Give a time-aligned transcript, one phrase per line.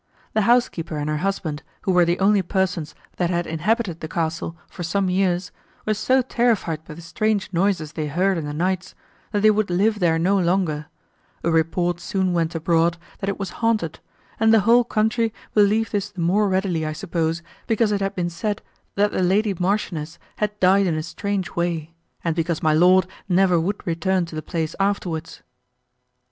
[0.33, 4.57] The housekeeper and her husband, who were the only persons, that had inhabited the castle,
[4.67, 5.51] for some years,
[5.85, 8.95] were so terrified by the strange noises they heard in the nights,
[9.31, 10.87] that they would live there no longer;
[11.43, 13.99] a report soon went abroad, that it was haunted,
[14.39, 18.31] and the whole country believed this the more readily, I suppose, because it had been
[18.31, 18.63] said,
[18.95, 21.93] that the lady marchioness had died in a strange way,
[22.23, 25.43] and because my lord never would return to the place afterwards."